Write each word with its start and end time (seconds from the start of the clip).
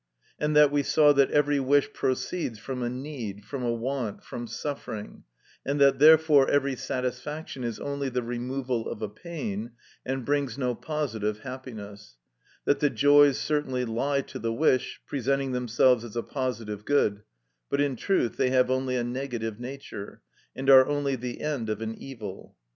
And 0.39 0.55
that 0.55 0.71
we 0.71 0.81
saw 0.81 1.13
that 1.13 1.29
every 1.29 1.59
wish 1.59 1.93
proceeds 1.93 2.57
from 2.57 2.81
a 2.81 2.89
need, 2.89 3.45
from 3.45 3.61
a 3.61 3.71
want, 3.71 4.23
from 4.23 4.47
suffering, 4.47 5.25
and 5.63 5.79
that 5.79 5.99
therefore 5.99 6.49
every 6.49 6.75
satisfaction 6.75 7.63
is 7.63 7.79
only 7.79 8.09
the 8.09 8.23
removal 8.23 8.89
of 8.89 9.03
a 9.03 9.07
pain, 9.07 9.73
and 10.03 10.25
brings 10.25 10.57
no 10.57 10.73
positive 10.73 11.41
happiness; 11.41 12.17
that 12.65 12.79
the 12.79 12.89
joys 12.89 13.37
certainly 13.37 13.85
lie 13.85 14.21
to 14.21 14.39
the 14.39 14.51
wish, 14.51 14.99
presenting 15.05 15.51
themselves 15.51 16.03
as 16.03 16.15
a 16.15 16.23
positive 16.23 16.83
good, 16.83 17.21
but 17.69 17.79
in 17.79 17.95
truth 17.95 18.37
they 18.37 18.49
have 18.49 18.71
only 18.71 18.95
a 18.95 19.03
negative 19.03 19.59
nature, 19.59 20.23
and 20.55 20.67
are 20.67 20.87
only 20.87 21.15
the 21.15 21.41
end 21.41 21.69
of 21.69 21.79
an 21.79 21.93
evil. 21.93 22.55